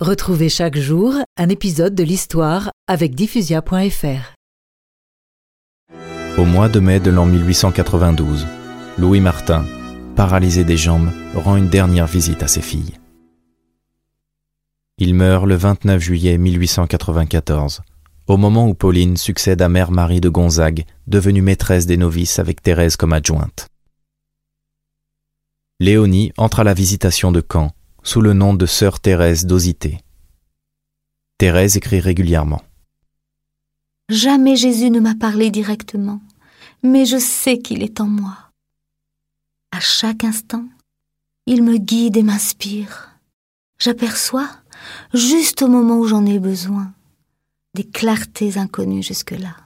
[0.00, 4.34] Retrouvez chaque jour un épisode de l'histoire avec diffusia.fr.
[6.38, 8.46] Au mois de mai de l'an 1892,
[8.96, 9.62] Louis Martin,
[10.16, 12.98] paralysé des jambes, rend une dernière visite à ses filles.
[14.96, 17.82] Il meurt le 29 juillet 1894,
[18.26, 22.62] au moment où Pauline succède à Mère Marie de Gonzague, devenue maîtresse des novices avec
[22.62, 23.68] Thérèse comme adjointe.
[25.78, 27.70] Léonie entre à la visitation de Caen
[28.02, 29.98] sous le nom de sœur Thérèse d'Osité.
[31.38, 32.62] Thérèse écrit régulièrement.
[34.08, 36.20] Jamais Jésus ne m'a parlé directement,
[36.82, 38.36] mais je sais qu'il est en moi.
[39.72, 40.64] À chaque instant,
[41.46, 43.10] il me guide et m'inspire.
[43.78, 44.48] J'aperçois,
[45.14, 46.92] juste au moment où j'en ai besoin,
[47.74, 49.56] des clartés inconnues jusque-là.